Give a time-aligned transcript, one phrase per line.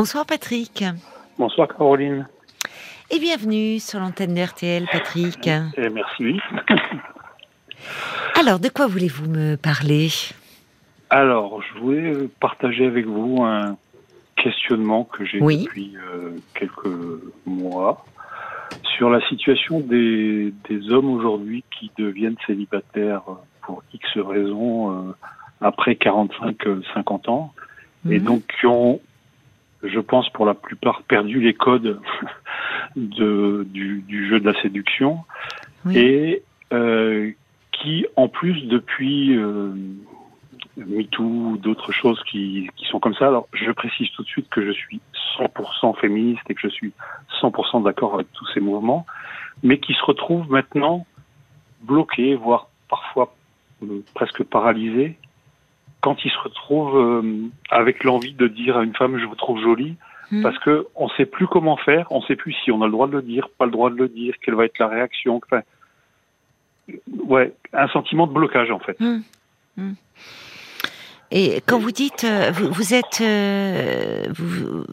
[0.00, 0.82] Bonsoir Patrick.
[1.38, 2.26] Bonsoir Caroline.
[3.10, 5.46] Et bienvenue sur l'antenne de RTL, Patrick.
[5.46, 6.40] Et merci.
[8.40, 10.08] Alors, de quoi voulez-vous me parler?
[11.10, 13.76] Alors, je voulais partager avec vous un
[14.36, 15.64] questionnement que j'ai Oui.
[15.64, 16.88] depuis euh, quelques
[17.44, 18.06] mois
[18.96, 23.20] sur la situation des, des hommes aujourd'hui qui deviennent célibataires
[23.60, 25.12] pour X raisons euh,
[25.60, 27.52] après 45-50 ans
[28.08, 28.24] et Mhm.
[28.24, 28.98] donc qui ont,
[29.82, 32.00] je pense pour la plupart, perdu les codes
[32.96, 35.20] de, du, du jeu de la séduction
[35.84, 35.98] Oui.
[35.98, 37.30] et euh,
[37.72, 39.72] qui, en plus, depuis euh,
[40.76, 44.48] MeToo ou d'autres choses qui, qui sont comme ça, alors je précise tout de suite
[44.50, 45.00] que je suis
[45.38, 46.92] 100% féministe et que je suis
[47.40, 49.06] 100% d'accord avec tous ces mouvements,
[49.62, 51.06] mais qui se retrouvent maintenant
[51.82, 53.34] bloqués, voire parfois
[53.82, 55.16] euh, presque paralysés,
[56.00, 57.22] quand ils se retrouvent euh,
[57.70, 59.96] avec l'envie de dire à une femme je vous trouve jolie,
[60.30, 60.42] Mhm.
[60.42, 63.08] parce que on sait plus comment faire, on sait plus si on a le droit
[63.08, 65.40] de le dire, pas le droit de le dire, quelle va être la réaction.
[65.44, 65.62] Enfin,
[67.26, 68.98] ouais, un sentiment de blocage en fait.
[69.00, 69.22] Mhm.
[69.76, 69.94] Mhm.
[71.32, 74.84] Et quand vous dites, euh, vous, vous êtes, euh, vous,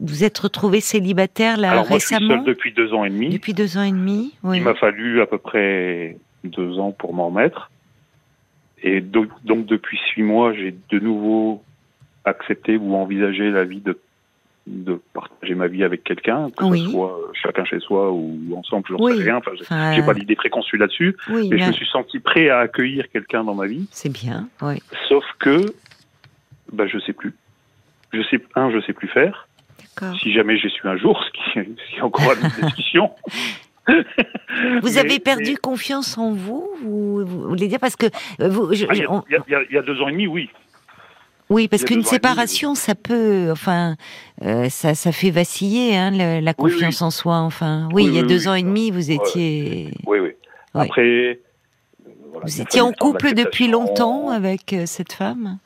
[0.00, 3.10] vous êtes retrouvé célibataire là Alors moi je suis récemment seul depuis deux ans et
[3.10, 3.30] demi.
[3.30, 4.58] Depuis deux ans et demi, oui.
[4.58, 7.70] Il m'a fallu à peu près deux ans pour m'en remettre.
[8.82, 11.62] Et donc, donc depuis six mois, j'ai de nouveau
[12.24, 13.98] accepté ou envisagé la vie de
[14.68, 16.84] de partager ma vie avec quelqu'un, que Oui.
[16.84, 19.16] ce soit chacun chez soi ou ensemble, je n'en Oui.
[19.16, 19.38] sais rien.
[19.38, 21.16] Enfin, j'ai- Enfin, j'ai pas d'idée préconçue là-dessus.
[21.30, 23.88] oui, Et je bien, me suis senti prêt à accueillir quelqu'un dans ma vie.
[23.90, 24.80] c'est bien, oui.
[25.08, 25.74] Sauf que,
[26.72, 27.34] bah, je sais plus.
[28.12, 29.48] Je sais, un, je sais plus faire.
[29.80, 30.16] D'accord.
[30.20, 31.58] Si jamais j'y suis un jour, ce qui,
[31.96, 33.10] est encore une discussion.
[33.88, 33.94] Vous
[34.84, 38.06] Mais- avez perdu mais- confiance en vous, vous, vous voulez dire parce que
[38.38, 39.78] vous, je- Ah, il, y a, on- il y a- il y a- il y
[39.78, 40.50] a deux ans et demi, oui.
[41.50, 43.96] oui, parce qu'une demi, séparation, ça peut, enfin,
[44.42, 47.06] euh, ça, ça fait vaciller hein, le- la confiance oui.
[47.06, 47.36] en soi.
[47.38, 50.30] Enfin, oui, Oui, il y a deux ans et demi, vous étiez, Oui, oui.
[50.74, 51.40] Après.
[52.30, 55.58] voilà, vous étiez en couple depuis longtemps avec euh, cette femme?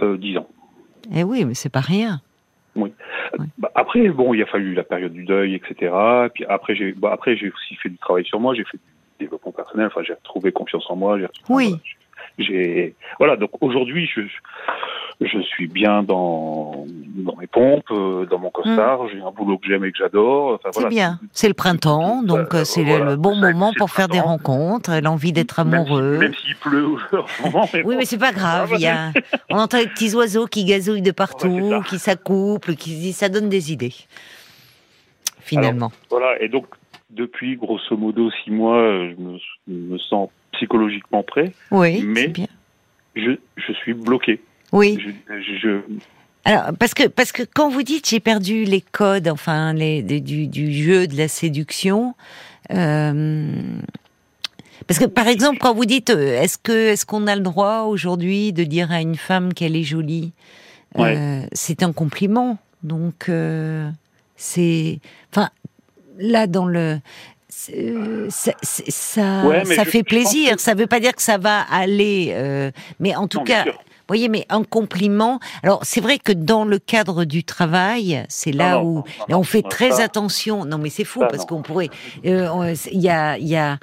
[0.00, 0.48] Euh, Dix ans.
[1.14, 2.20] Eh oui, mais c'est pas rien.
[3.58, 5.92] Bah, après, bon, il a fallu la période du deuil, etc.
[6.34, 8.54] Puis après, j'ai, bah, après, j'ai aussi fait du travail sur moi.
[8.54, 9.86] J'ai fait du développement personnel.
[9.86, 11.18] Enfin, j'ai retrouvé confiance en moi.
[11.18, 11.68] J'ai, Oui.
[11.68, 11.80] voilà,
[12.38, 13.36] j'ai, voilà.
[13.36, 14.22] Donc aujourd'hui, je,
[15.20, 16.86] je suis bien dans,
[17.26, 19.06] dans mes pompes, euh, dans mon costard.
[19.12, 20.54] J'ai un boulot que j'aime et que j'adore.
[20.54, 20.72] Enfin, Mm.
[20.72, 20.88] C'est voilà.
[20.88, 21.20] bien.
[21.32, 23.04] C'est le printemps, donc Euh, c'est le- voilà.
[23.10, 26.18] le bon moment pour faire des rencontres, l'envie d'être amoureux.
[26.18, 27.68] Même s'il pleut en ce moment.
[27.74, 27.98] mais Oui, bon.
[27.98, 28.68] mais c'est pas grave.
[28.68, 29.12] Ah, bah, Il y a,
[29.50, 31.82] on entend les petits oiseaux qui gazouillent de Ouais, partout, c'est ça.
[31.88, 33.94] qui s'accouplent, qui ça donne des idées.
[35.40, 35.92] Finalement.
[36.10, 36.66] Voilà, et donc
[37.10, 39.14] depuis grosso modo six mois, euh,
[39.68, 41.52] je me, sens psychologiquement prêt.
[41.70, 42.46] oui, mais- c'est bien.
[43.14, 44.40] Je, je suis bloqué.
[44.72, 44.98] Oui.
[45.28, 45.80] Je, je-
[46.46, 50.20] Alors, parce que, parce que quand vous dites j'ai perdu les codes, enfin, les, des-
[50.20, 52.14] du, du jeu de la séduction,
[52.72, 53.50] euh,
[54.86, 57.80] parce que par exemple, quand vous dites euh, est-ce que, est-ce qu'on a le droit
[57.82, 60.32] aujourd'hui de dire à une femme qu'elle est jolie,
[60.98, 62.58] euh, c'est un compliment.
[62.84, 63.90] Donc, euh,
[64.36, 65.00] c'est,
[65.32, 65.50] enfin,
[66.18, 67.00] là dans le,
[67.74, 70.54] euh, ça, ça, Ouais, mais ça je- fait je plaisir.
[70.56, 72.70] que- Ça veut pas dire que ça va aller, euh,
[73.00, 73.64] mais en tout Non, cas.
[74.08, 75.40] Voyez, mais un compliment.
[75.62, 79.24] Alors, c'est vrai que dans le cadre du travail, c'est là Non, où non, non,
[79.28, 80.64] là, on fait très ça- attention.
[80.64, 81.90] Non, mais c'est fou parce qu'on pourrait.
[82.24, 83.78] euh, Il y a, il y a.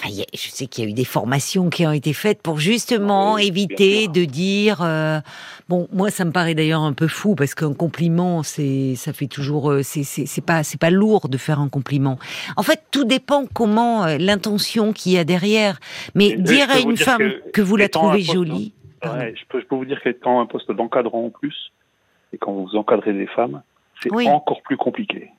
[0.00, 2.12] Enfin, il y a- je sais qu'il y a eu des formations qui ont été
[2.12, 4.78] faites pour justement Oui, éviter de dire.
[4.80, 5.20] euh,
[5.68, 9.26] bon, moi, ça me paraît d'ailleurs un peu fou parce qu'un compliment, c'est, ça fait
[9.26, 9.72] toujours.
[9.72, 12.16] euh, C'est, c'est, pas, c'est pas lourd de faire un compliment.
[12.56, 15.80] En fait, tout dépend comment euh, l'intention qu'il y a derrière.
[16.14, 18.72] Mais dire à une dire femme que que, vous la trouvez poste- jolie.
[19.00, 19.18] Pardon.
[19.20, 21.72] ouais, je, peux, je peux vous dire qu'étant un poste d'encadrant en plus,
[22.32, 23.62] et quand vous encadrez des femmes,
[24.02, 24.28] c'est Oui.
[24.28, 25.30] encore plus compliqué.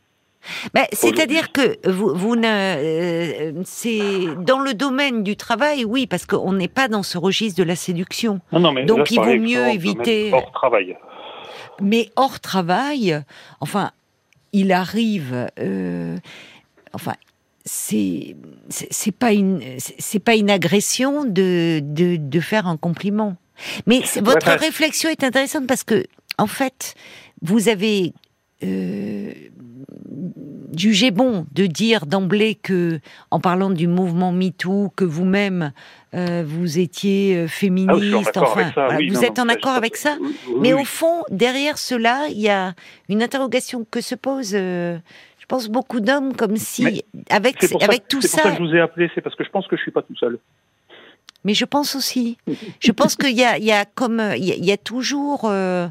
[0.73, 3.99] Ben, C'est-à-dire que vous, vous ne, euh, c'est
[4.45, 7.75] dans le domaine du travail, oui, parce qu'on n'est pas dans ce registre de la
[7.75, 8.39] séduction.
[8.53, 10.97] Non, non, mais Donc, là, il vaut mieux éviter- Hors travail.
[11.81, 13.21] Mais hors travail,
[13.59, 13.91] enfin,
[14.53, 16.17] il arrive, euh,
[16.93, 17.13] enfin,
[17.65, 18.35] c'est
[18.69, 23.35] c'est pas une c'est c'est pas une agression de de, de faire un compliment.
[23.87, 26.05] Mais votre Ouais, réflexion est intéressante parce que
[26.37, 26.95] en fait,
[27.41, 28.13] vous avez
[28.63, 29.31] euh,
[30.77, 32.99] jugé bon de dire d'emblée que,
[33.31, 35.71] en parlant du mouvement MeToo, que vous-même
[36.15, 38.37] euh, vous étiez euh, Ah, en féministe.
[38.37, 38.85] enfin, avec ça.
[38.87, 40.17] voilà, oui, vous non, êtes non, en accord avec ça.
[40.21, 42.73] oui, oui, Mais au fond, derrière cela, il y a
[43.09, 44.97] une interrogation que se posent, euh,
[45.39, 48.49] je pense, beaucoup d'hommes, comme si, Mais avec, pour ça- tout c'est pour ça, ça
[48.51, 50.15] que je vous ai appelé, c'est parce que je pense que je suis pas tout
[50.15, 50.39] seul.
[51.43, 52.37] Mais je pense aussi,
[52.79, 54.77] je pense qu'il y a, il y a comme, il y a, il y a
[54.77, 55.87] toujours, euh,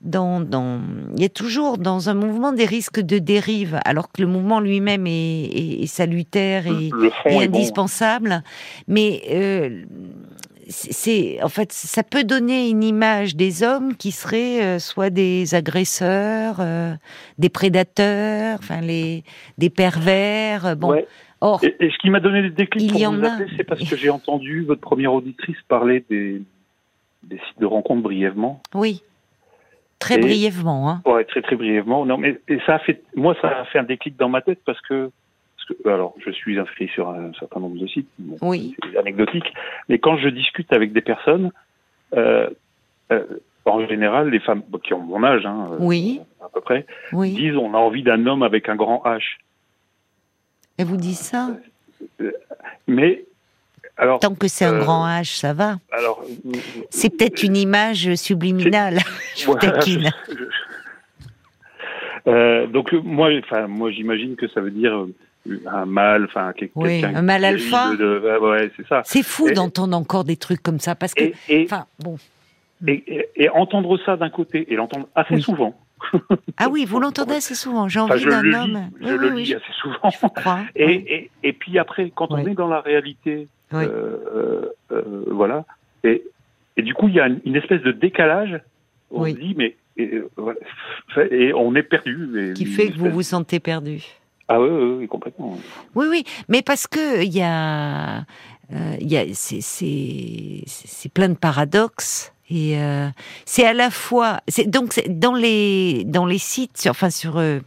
[0.00, 0.80] dans, dans,
[1.16, 4.60] il y a toujours dans un mouvement des risques de dérive, alors que le mouvement
[4.60, 6.90] lui-même est, est, salutaire et,
[7.26, 8.42] et indispensable.
[8.86, 9.84] Mais euh,
[10.68, 15.54] c'est, en fait, ça peut donner une image des hommes qui seraient euh, soit des
[15.54, 16.94] agresseurs, euh,
[17.38, 19.24] des prédateurs, enfin les,
[19.58, 20.76] des pervers.
[20.76, 20.94] Bon.
[21.44, 24.10] Or, et, ce qui m'a donné des déclics pour vous appeler, c'est parce que j'ai
[24.10, 26.40] entendu votre première auditrice parler des,
[27.24, 28.62] des sites de rencontres brièvement.
[28.74, 29.02] Oui.
[29.98, 31.02] Très brièvement, hein.
[31.04, 32.06] Ouais, très très brièvement.
[32.06, 34.60] Non, mais et ça a fait, moi, ça a fait un déclic dans ma tête
[34.64, 35.10] parce que,
[35.56, 38.08] parce que alors, je suis inscrit sur un certain nombre de sites,
[38.40, 38.76] oui.
[38.92, 39.52] c'est anecdotique,
[39.88, 41.50] mais quand je discute avec des personnes,
[42.14, 42.50] euh,
[43.10, 43.24] euh,
[43.64, 46.20] en général, les femmes qui ont mon âge, hein, euh, oui.
[46.40, 47.32] à peu près, oui.
[47.32, 49.38] disent on a envie d'un homme avec un grand H.
[50.78, 51.50] Et vous dites ça
[52.20, 52.32] euh,
[52.86, 53.24] Mais
[53.96, 55.76] alors, Tant que c'est un euh, grand H, ça va.
[55.92, 56.24] Alors,
[56.90, 58.98] c'est peut-être une image subliminale.
[59.36, 59.48] je
[62.26, 65.06] euh, donc moi, enfin moi, j'imagine que ça veut dire
[65.66, 66.80] un mâle, enfin quelqu'un.
[66.80, 67.92] Oui, un mâle alpha.
[67.92, 69.02] ouais, c'est ça.
[69.04, 71.32] C'est fou d'entendre encore des trucs comme ça parce que,
[71.64, 72.16] enfin, bon.
[72.86, 75.78] Et, et, entendre ça d'un côté et l'entendre assez souvent.
[76.58, 77.88] ah oui, vous l'entendez assez souvent.
[77.88, 78.90] J'ai envie d'un homme.
[79.00, 80.10] Je le lis assez souvent.
[80.76, 85.64] et, et, puis après, quand on est dans la réalité euh, euh, voilà.
[86.04, 86.22] Et,
[86.76, 88.60] et du coup, il y a une, espèce de décalage.
[89.10, 90.22] On se dit, mais et,
[91.30, 92.52] et, on est perdu.
[92.54, 94.02] Qui fait que vous vous sentez perdu.
[94.48, 95.58] Ah oui, oui, oui, complètement.
[95.94, 98.18] Oui, oui, mais parce que il y a,
[98.72, 102.32] euh, il y a, c'est plein de paradoxes.
[102.54, 103.08] Et euh,
[103.46, 107.60] c'est à la fois, c'est donc dans les dans les sites, enfin sur euh,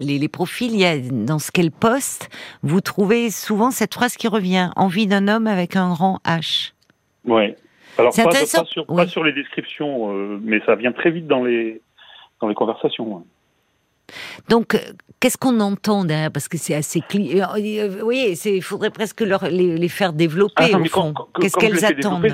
[0.00, 2.28] les, profils, il y a, dans ce qu'elle poste,
[2.64, 6.72] vous trouvez souvent cette phrase qui revient envie d'un homme avec un grand H.
[7.24, 7.54] Oui.
[7.98, 11.80] Alors pas, pas, sur, les descriptions, euh, mais ça vient très vite dans les
[12.40, 13.22] dans les conversations.
[14.48, 14.76] Donc,
[15.20, 16.32] qu'est-ce qu'on entend derrière?
[16.32, 17.54] Parce que c'est assez clair.
[17.56, 21.14] Euh, oui, il faudrait presque leur, les, faire développer, ah, au fond.
[21.40, 22.26] Qu'est-ce qu'elles attendent?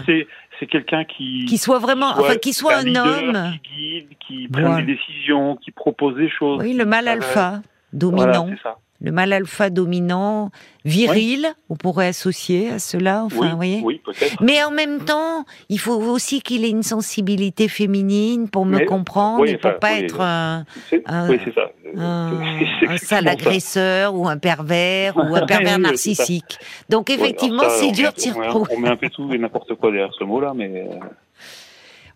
[0.59, 1.45] C'est quelqu'un qui...
[1.47, 2.11] Qui soit vraiment...
[2.17, 3.53] enfin, qui soit un, homme...
[3.63, 6.61] Qui guide, qui prend des décisions, qui propose des choses.
[6.63, 7.61] Oui, le mal alpha,
[7.93, 8.47] dominant.
[8.47, 10.51] Voilà, ça le mal alpha dominant,
[10.85, 13.81] viril, on pourrait associer à cela, enfin, vous voyez.
[13.83, 14.01] Oui.
[14.41, 19.47] Mais en même temps, il faut aussi qu'il ait une sensibilité féminine pour me comprendre
[19.47, 20.65] et pour pas être un,
[21.07, 21.31] un,
[21.97, 26.59] un, sale agresseur ou un pervers ou un pervers narcissique.
[26.89, 30.15] Donc effectivement, c'est dur de s'y On met un peu tout et n'importe quoi derrière
[30.19, 30.87] ce mot-là, mais.
[30.91, 30.99] Euh,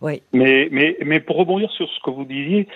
[0.01, 0.23] oui.
[0.33, 2.67] Mais, mais, mais pour rebondir sur ce que vous disiez,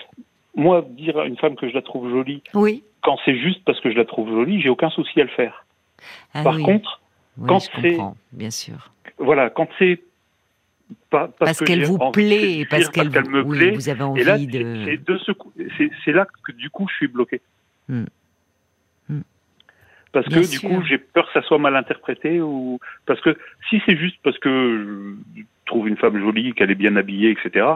[0.54, 3.80] moi, dire à une femme que je la trouve jolie, oui quand c'est juste parce
[3.80, 5.64] que je la trouve jolie, j'ai aucun souci à le faire.
[6.34, 7.00] Ah Par contre,
[7.46, 7.98] quand c'est
[8.32, 10.00] bien sûr, voilà, quand c'est
[11.08, 14.98] pas, parce, qu'elle vous plaît, parce qu'elle me plaît, vous avez envie là, de.
[16.04, 17.40] C'est là que du coup je suis bloqué.
[17.88, 18.06] Hmm.
[19.08, 19.22] Hmm.
[20.10, 23.38] Parce que du coup j'ai peur que ça soit mal interprété ou parce que
[23.70, 27.66] si c'est juste parce que je trouve une femme jolie, qu'elle est bien habillée, etc.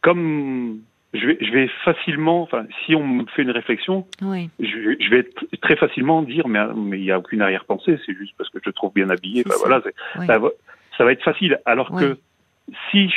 [0.00, 0.80] Comme
[1.14, 4.48] je vais, je vais facilement, enfin, si on me fait une réflexion, oui.
[4.58, 5.28] je, je, vais
[5.60, 8.70] très facilement dire, mais mais il n'y a aucune arrière-pensée, c'est juste parce que je
[8.70, 9.44] te trouve bien habillé.
[9.44, 9.82] Ben voilà,
[10.26, 10.48] ça, va,
[10.96, 11.60] ça, va être facile.
[11.66, 12.16] Alors que
[12.90, 13.10] si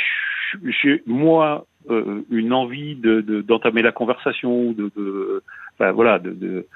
[0.82, 5.42] j'ai moi euh, une envie de d'entamer la conversation, de, de
[5.78, 6.66] ben voilà, de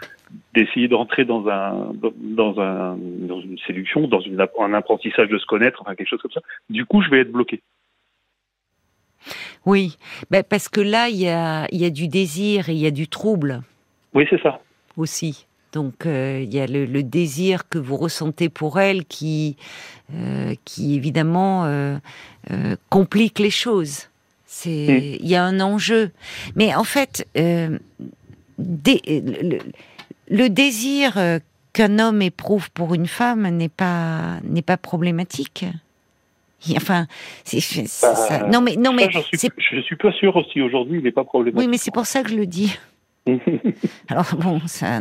[0.54, 5.36] d'essayer de, rentrer dans un dans un dans une séduction, dans une, un apprentissage de
[5.36, 6.40] se connaître, enfin quelque chose comme ça.
[6.70, 7.60] Du coup, je vais être bloqué.
[9.66, 9.96] Oui,
[10.30, 12.90] ben parce que là, il y a, y a du désir et il y a
[12.90, 13.62] du trouble.
[14.14, 14.60] Oui, c'est ça.
[14.96, 15.46] Aussi.
[15.72, 19.56] Donc euh, il y a le, désir que vous ressentez pour elle qui,
[20.14, 21.98] euh, qui évidemment euh,
[22.88, 24.08] complique les choses.
[24.46, 26.10] C'est, il y a un enjeu.
[26.56, 27.78] Mais en fait, le,
[30.28, 31.16] le, désir
[31.72, 35.66] qu'un homme éprouve pour une femme n'est pas n'est pas problématique.
[36.76, 37.06] Enfin,
[37.44, 38.38] c'est ça.
[38.40, 41.12] Bah, non mais non mais je suis, je suis pas sûr aussi aujourd'hui, il n'est
[41.12, 41.58] pas problématique.
[41.58, 42.78] Oui, mais c'est pour ça que je le dis.
[44.08, 45.00] Alors bon, ça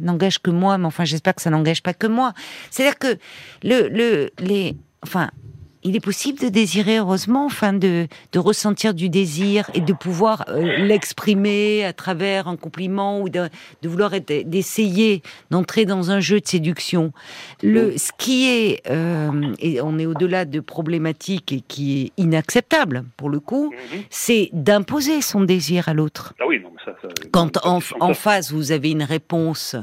[0.00, 2.32] n'engage que moi, mais enfin j'espère que ça n'engage pas que moi.
[2.70, 3.18] C'est-à-dire que
[3.62, 5.30] le, le, les, enfin
[5.82, 10.44] il est possible de désirer, heureusement, enfin de, de ressentir du désir et de pouvoir
[10.48, 13.48] euh, l'exprimer à travers un compliment ou de,
[13.82, 17.12] de vouloir d'essayer d'entrer dans un jeu de séduction.
[17.62, 23.04] Le, ce qui est, euh, et on est au-delà de problématiques et qui est inacceptable
[23.16, 24.02] pour le coup, mhm.
[24.10, 26.34] c'est d'imposer son désir à l'autre.
[26.40, 29.76] Ah oui, non, ça, ça, Quand en, en, face vous avez une réponse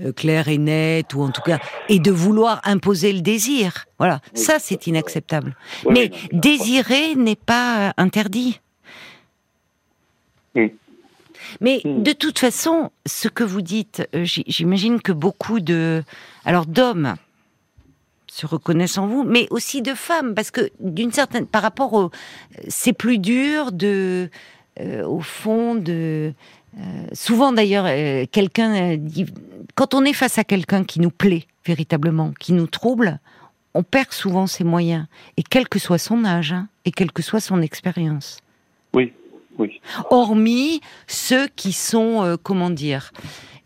[0.00, 3.86] euh, claire et nette, ou en tout cas, et de vouloir imposer le désir.
[4.00, 5.54] Voilà, ça c'est inacceptable.
[5.88, 8.58] Mais désirer n'est pas interdit.
[10.56, 10.72] Oui.
[11.60, 12.02] Mais Mm.
[12.02, 16.02] de toute façon, ce que vous dites, euh, j'imagine que beaucoup de,
[16.46, 17.14] alors d'hommes
[18.26, 22.10] se reconnaissent en vous, mais aussi de femmes, parce que d'une certaine, par rapport au,
[22.68, 24.30] c'est plus dur de,
[24.80, 26.32] euh, au fond de,
[26.78, 29.26] euh, souvent d'ailleurs, euh, quelqu'un euh, dit,
[29.74, 33.18] quand on est face à quelqu'un qui nous plaît véritablement, qui nous trouble,
[33.74, 37.22] on perd souvent ses moyens, et quel que soit son âge, hein, et quelle que
[37.22, 38.38] soit son expérience
[38.94, 39.12] Oui,
[39.58, 39.80] oui.
[40.10, 43.12] hormis ceux qui sont, euh, comment dire,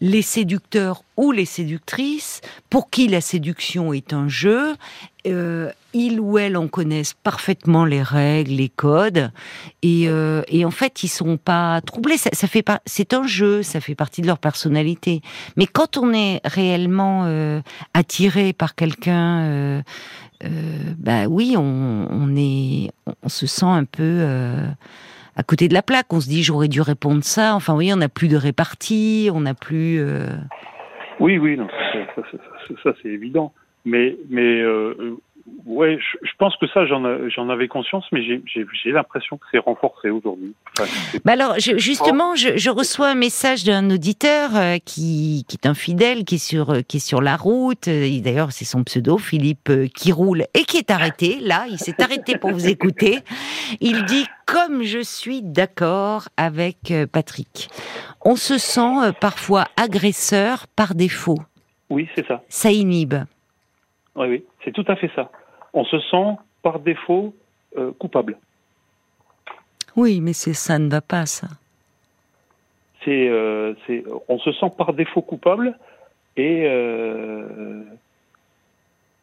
[0.01, 4.77] les séducteurs ou les séductrices, pour qui la séduction est un jeu,
[5.27, 9.31] euh, ils ou elles en connaissent parfaitement les règles, les codes,
[9.83, 12.17] et, euh, et en fait ils sont pas troublés.
[12.19, 15.23] Ça, ça fait pas, c'est un jeu, ça fait partie de leur personnalité.
[15.57, 17.61] Mais quand on est réellement euh,
[17.95, 19.83] attiré par quelqu'un, euh,
[20.45, 20.49] euh,
[20.99, 22.91] bah oui, on, on est,
[23.23, 24.03] on se sent un peu.
[24.03, 24.67] euh,
[25.37, 26.13] à côté de la plaque.
[26.13, 27.57] On se dit j'aurais dû répondre ça.
[27.57, 29.99] Enfin, oui, on n'a plus de répartie, on n'a plus.
[29.99, 30.29] euh,
[31.19, 32.23] Oui, oui, non, ça, ça,
[32.69, 33.53] ça, ça, c'est évident.
[33.85, 35.17] Mais, mais euh,
[35.67, 38.43] ouais, je, je pense que ça, j'en avais conscience, mais j'ai-
[38.93, 40.55] l'impression que c'est renforcé aujourd'hui.
[40.79, 40.91] Enfin,
[41.25, 45.67] Bah alors, je- justement, je, je reçois un message d'un auditeur euh, qui, qui est
[45.67, 47.89] un fidèle, qui est sur, euh, qui est sur la route.
[47.89, 51.39] Euh, D'ailleurs, c'est son pseudo, Philippe, euh, qui roule et qui est arrêté.
[51.41, 53.19] Là, il s'est arrêté pour vous écouter.
[53.81, 57.69] Il dit comme je suis d'accord avec Patrick.
[58.25, 61.39] On se sent parfois agresseur par défaut.
[61.91, 62.43] oui, c'est ça.
[62.49, 63.15] Ça inhibe.
[64.17, 65.31] Oui, oui, c'est tout à fait ça.
[65.75, 67.35] On se sent par défaut
[67.77, 68.39] euh, coupable.
[69.97, 71.49] Oui, mais c'est ça ne va pas, ça.
[73.05, 73.75] C'est, euh,
[74.29, 75.79] on se sent par défaut coupable
[76.37, 77.83] et euh,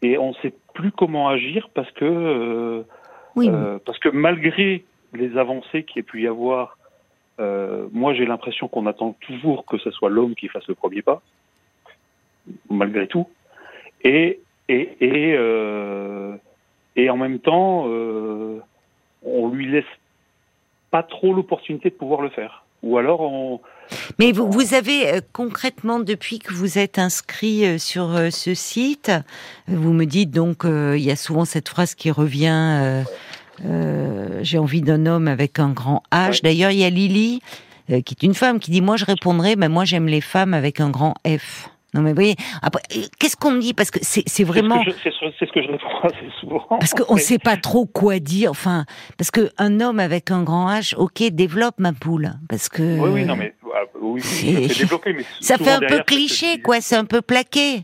[0.03, 2.85] et on ne sait plus comment agir parce que
[3.35, 3.49] Oui,
[3.85, 6.77] parce que malgré les avancées qu'il y ait pu y avoir,
[7.39, 11.21] moi j'ai l'impression qu'on attend toujours que ce soit l'homme qui fasse le premier pas,
[12.69, 13.27] malgré tout.
[14.03, 14.39] Et,
[14.71, 16.35] et, et, euh,
[16.95, 18.59] et en même temps, euh,
[19.23, 19.93] on lui laisse
[20.89, 22.63] pas trop l'opportunité de pouvoir le faire.
[22.83, 23.61] Ou alors on...
[24.17, 28.53] Mais vous, vous avez euh, concrètement, depuis que vous êtes inscrit euh, sur euh, ce
[28.55, 29.11] site,
[29.67, 33.03] vous me dites donc, il y a souvent cette phrase qui revient,
[34.41, 36.29] j'ai envie d'un homme avec un grand H.
[36.29, 36.39] Ouais.
[36.43, 37.41] D'ailleurs, il y a Lily,
[37.87, 40.79] qui est une femme, qui dit, moi je répondrais, ben moi j'aime les femmes avec
[40.79, 41.69] un grand F.
[41.93, 43.73] Non mais vous voyez, après, euh, qu'est-ce qu'on me dit?
[43.73, 44.81] Parce que c'est c'est vraiment...
[44.85, 46.65] C'est ce que je, c'est ce- que je réponds assez souvent.
[46.69, 48.51] Parce qu'on ne sait pas trop quoi dire.
[48.51, 48.85] Enfin,
[49.17, 52.33] parce que un homme avec un grand H, ok, développe ma poule.
[52.47, 55.69] Parce que Oui, oui, non, mais ah, oui, c'est- ça fait développer, mais ça fait
[55.71, 56.79] un peu derrière, cliché, quoi.
[56.81, 57.83] C'est un peu plaqué.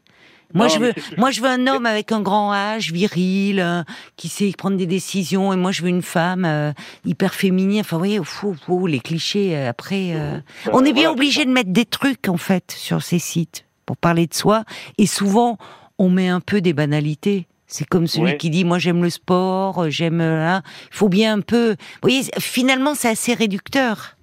[0.54, 3.84] Moi, Non, je veux, moi, je veux un homme avec un grand H, viril, euh,
[4.16, 5.52] qui sait prendre des décisions.
[5.52, 6.72] Et moi, je veux une femme euh,
[7.04, 7.82] hyper féminine.
[7.82, 9.58] Enfin, vous voyez, fou, fou, les clichés.
[9.58, 10.40] euh, après, euh,
[10.72, 13.98] on est bien voilà, obligé de mettre des trucs en fait sur ces sites pour
[13.98, 14.64] parler de soi.
[15.00, 15.58] Et souvent,
[15.98, 17.48] on met un peu des banalités.
[17.66, 18.38] C'est comme celui Ouais.
[18.38, 20.62] qui dit moi j'aime le sport, euh, j'aime euh, hein.
[20.92, 21.72] Il faut bien un peu.
[21.72, 24.14] Vous voyez, finalement c'est assez réducteur.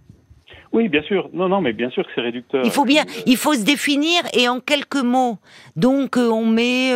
[0.72, 1.28] Oui, bien sûr.
[1.32, 2.62] Non, non, mais bien sûr que c'est réducteur.
[2.64, 5.38] Il faut bien, euh, il faut se définir et en quelques mots.
[5.76, 6.90] Donc on met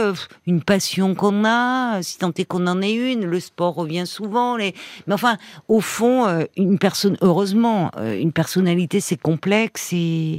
[0.46, 3.24] une passion qu'on a, si tant est qu'on en ait une.
[3.26, 4.56] Le sport revient souvent.
[4.56, 4.74] Les...
[5.06, 5.36] Mais enfin,
[5.68, 10.38] au fond, une personne, heureusement, une personnalité c'est complexe et,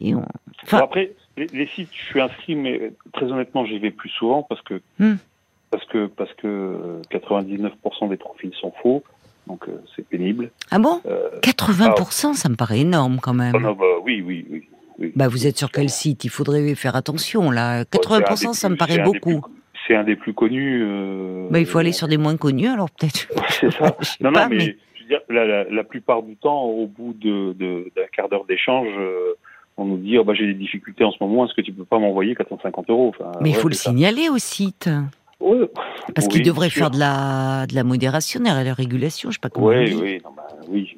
[0.00, 0.24] et on...
[0.62, 4.10] enfin, bon, après, les, les sites, je suis inscrit, mais très honnêtement, j'y vais plus
[4.10, 5.14] souvent parce que Hmm.
[5.70, 9.02] parce que parce que euh, 99% des profils sont faux,
[9.46, 10.50] donc euh, c'est pénible.
[10.70, 13.54] ah bon, Euh, 80%, ça me paraît énorme quand même.
[13.56, 14.68] oh non, bah, oui, oui, oui.
[14.98, 15.12] oui.
[15.16, 16.24] Bah vous êtes sur quel site?
[16.24, 17.84] Il faudrait faire attention là.
[17.84, 19.42] Bon, c'est un 80%, des ça me paraît beaucoup.
[19.88, 20.80] C'est un des plus connus.
[20.84, 23.26] euh, Bah il faut aller sur des moins connus alors peut-être.
[23.50, 23.96] C'est ça.
[24.20, 26.86] Non, pas, non, mais, mais- je veux dire, la, la, la plupart du temps, au
[26.86, 29.34] bout de, de, d'un quart d'heure d'échange, euh,
[29.76, 31.84] on nous dit oh, bah, j'ai des difficultés en ce moment, est-ce que tu peux
[31.84, 33.12] pas m'envoyer 450 euros?
[33.18, 33.90] Enfin, Mais il ouais, faut le ça.
[33.90, 34.88] signaler au site.
[35.40, 35.68] Ouais.
[36.14, 39.40] Parce Oui, qu'il devrait faire de la, de la modération de la régulation, je sais
[39.40, 40.96] pas comment on Oui, non, bah, oui.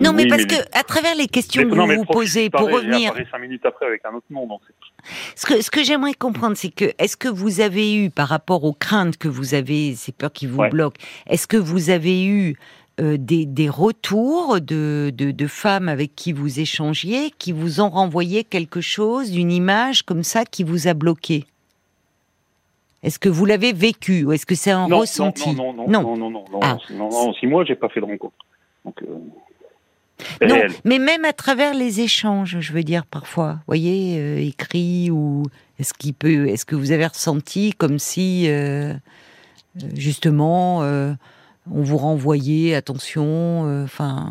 [0.00, 2.50] Non, mais parce que à travers les questions mais- que non, vous mais vous posez,
[2.50, 4.46] pour revenir, apparaît cinq minutes après avec un autre nom.
[4.46, 4.74] Donc c'est-
[5.36, 8.64] ce que, ce que j'aimerais comprendre, c'est que est-ce que vous avez eu, par rapport
[8.64, 10.68] aux craintes que vous avez, ces peurs qui vous Ouais.
[10.70, 12.56] bloquent, est-ce que vous avez eu
[13.00, 17.88] euh, des, des retours de, de, de femmes avec qui vous échangiez, qui vous ont
[17.90, 21.46] renvoyé quelque chose, une image comme ça qui vous a bloqué?
[23.02, 25.54] Est-ce que vous l'avez vécu ou est-ce que c'est un non, ressenti?
[25.54, 26.02] non, non, non, Non.
[26.02, 26.76] non, non, non, non, Ah.
[26.92, 28.36] non, non, six mois, j'ai pas fait de rencontre.
[28.84, 34.38] Donc, euh, Non, mais même à travers les échanges, je veux dire parfois, voyez, euh,
[34.38, 35.44] écrit ou
[35.80, 38.94] est-ce qu'il peut, est-ce que vous avez ressenti comme si euh,
[39.96, 40.82] justement
[41.70, 44.30] on vous renvoyait attention, euh, enfin.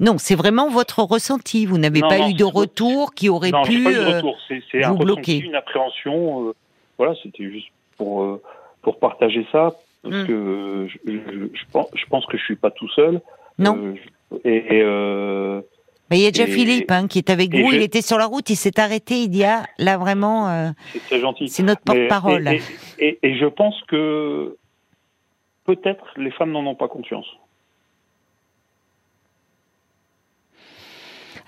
[0.00, 1.66] Non, c'est vraiment votre ressenti.
[1.66, 4.38] Vous n'avez pas eu de retour qui aurait pu pas eu de euh, retour.
[4.48, 6.48] C'est un ressenti, une appréhension.
[6.48, 6.54] Euh,
[6.96, 8.42] voilà, c'était juste pour euh,
[8.80, 10.26] pour partager ça parce hmm.
[10.26, 11.12] que je,
[11.52, 13.20] je, pense, je pense que je suis pas tout seul.
[13.58, 13.94] Non.
[14.44, 14.82] et,
[16.10, 17.70] mais il y a déjà Philippe hein, qui est avec vous.
[17.70, 19.16] Il était sur la route, il s'est arrêté.
[19.22, 20.72] Il dit ah là vraiment.
[21.08, 21.48] c'est gentil.
[21.48, 22.48] C'est notre porte-parole.
[22.98, 24.56] Et, et, je pense que
[25.74, 27.26] peut-être les femmes n'en ont pas conscience.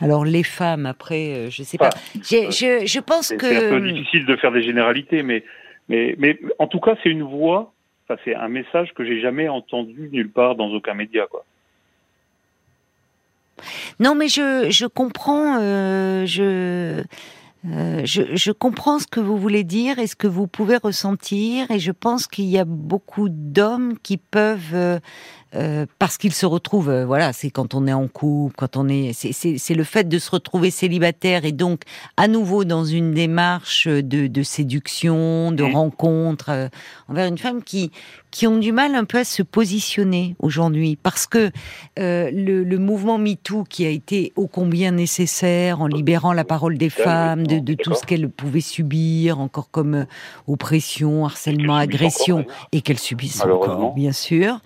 [0.00, 1.90] Alors les femmes, après, euh, je sais pas.
[2.14, 2.50] Je,
[2.86, 5.44] je, pense que c'est un peu difficile de faire des généralités, mais
[5.88, 7.72] mais mais en tout cas, c'est une voix.
[8.24, 11.46] C'est un message que j'ai jamais entendu nulle part dans aucun média, quoi.
[14.00, 15.58] Non, mais je je comprends.
[15.60, 17.02] Euh, je
[17.64, 21.70] euh, je, je, comprends ce que vous voulez dire et ce que vous pouvez ressentir,
[21.70, 24.98] et je pense qu'il y a beaucoup d'hommes qui peuvent euh,
[25.54, 28.88] euh, parce qu'il se retrouve, euh, voilà, c'est quand on est en couple, quand on
[28.88, 31.82] est, c'est le fait de se retrouver célibataire et donc
[32.16, 35.74] à nouveau dans une démarche de, de séduction, de mmh.
[35.74, 36.68] rencontre euh,
[37.08, 37.90] envers une femme qui
[38.32, 40.98] qui ont du mal un peu à se positionner aujourd'hui.
[41.00, 41.52] Parce que
[41.96, 42.30] le,
[42.64, 47.46] le, mouvement MeToo qui a été ô combien nécessaire en libérant la parole des femmes
[47.46, 50.06] de, de tout ce qu'elles pouvaient subir encore comme
[50.48, 54.58] oppression, harcèlement, agression et qu'elles subissent encore, bien sûr,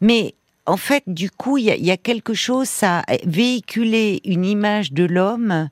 [0.00, 0.34] mais
[0.66, 5.04] en fait, du coup, il y, a quelque chose, ça a véhiculé une image de
[5.04, 5.66] l'homme euh,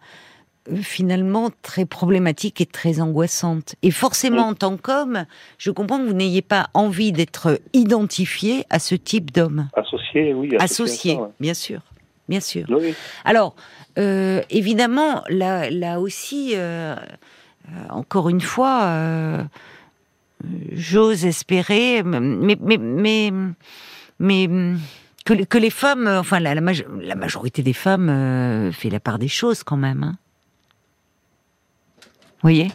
[0.83, 3.75] finalement très problématique et très angoissante.
[3.83, 5.27] Et forcément, en tant qu'homme,
[5.59, 9.69] je comprends que vous n'ayez pas envie d'être identifié à ce type d'homme.
[9.75, 10.57] Associé, oui.
[10.59, 11.81] Associé, bien sûr.
[12.29, 12.67] Bien sûr.
[13.25, 13.57] Alors,
[13.99, 16.95] euh, évidemment, là, là aussi, euh,
[17.89, 19.49] encore une fois,
[20.73, 23.33] j'ose espérer, mais, mais, mais
[24.21, 24.49] mais
[25.25, 29.19] que, que les femmes, euh, enfin la, la, majorité des femmes euh, fait la part
[29.19, 30.05] des choses quand même.
[30.05, 30.17] Hein.
[32.43, 32.73] Voyez?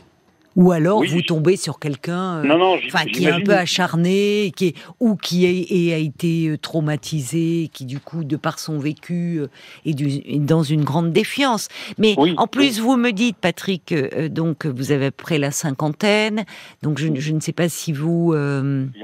[0.56, 2.78] Ou alors vous tombez sur quelqu'un euh,
[3.12, 8.00] qui est un peu acharné, qui est, ou qui a, été euh, traumatisé, qui du
[8.00, 9.48] coup, de par son vécu, euh,
[9.86, 11.68] est, dans une grande défiance.
[11.98, 13.94] Mais en plus, vous me dites, Patrick,
[14.30, 16.46] donc vous avez près la cinquantaine,
[16.82, 18.34] donc je, ne sais pas si vous...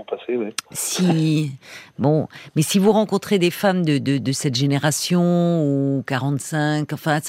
[0.07, 0.39] passé,
[0.71, 1.51] Si...
[1.99, 7.19] Bon, mais si vous rencontrez des femmes de, de, cette génération, ou 45, enfin,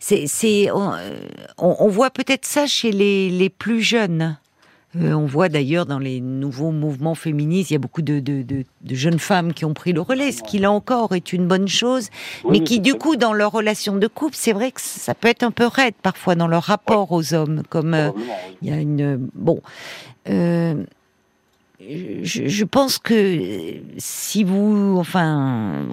[0.00, 0.70] c'est...
[0.70, 0.92] On,
[1.56, 4.38] on, voit peut-être ça chez les, les plus plus jeunes.
[4.96, 8.22] Euh, on voit d'ailleurs dans les nouveaux mouvements féministes, il y a beaucoup de,
[8.88, 12.08] jeunes femmes qui ont pris le relais, ce qui là encore est une bonne chose,
[12.48, 15.42] mais qui du coup dans leur relation de couple, c'est vrai que ça peut être
[15.42, 18.10] un peu raide parfois dans leur rapport aux hommes, comme euh,
[18.62, 19.60] il y a une bon.
[20.30, 20.82] Euh,
[21.80, 23.38] je, pense que
[23.98, 25.86] si vous, enfin,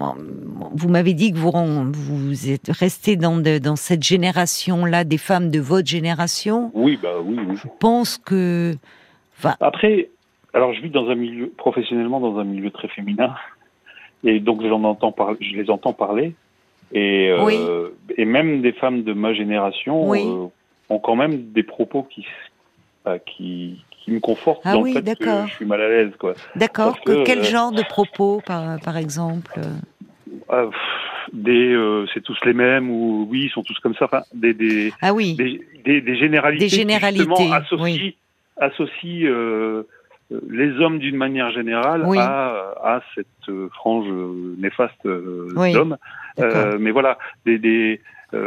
[0.72, 1.52] vous m'avez dit que vous,
[1.92, 6.72] vous êtes resté dans, dans cette génération-là des femmes de votre génération.
[6.74, 7.36] Oui, bah oui.
[7.54, 8.74] Je pense que.
[9.60, 10.08] Après,
[10.54, 13.34] alors je vis dans un milieu professionnellement dans un milieu très féminin,
[14.24, 16.34] et donc j'en entends parler, je les entends parler,
[16.92, 20.48] et euh, et même des femmes de ma génération euh,
[20.88, 22.26] ont quand même des propos qui
[23.04, 25.88] bah, qui qui me conforte ah dans oui, le fait que je suis mal à
[25.88, 26.12] l'aise.
[26.16, 26.34] quoi.
[26.54, 26.96] D'accord.
[27.24, 29.60] Quel euh, genre de propos, par, par exemple
[30.48, 30.66] ah,
[31.32, 34.04] des euh, c'est tous les mêmes ou oui ils sont tous comme ça.
[34.04, 35.34] Enfin des des ah oui.
[35.34, 38.12] des, des, généralités des généralités associent,
[38.56, 39.88] associent euh,
[40.48, 44.06] les hommes d'une manière générale à, à cette frange
[44.58, 45.96] néfaste d'hommes
[46.78, 48.00] mais voilà des, des